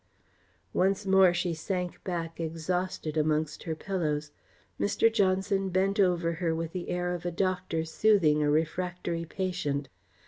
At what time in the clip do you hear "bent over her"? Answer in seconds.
5.69-6.55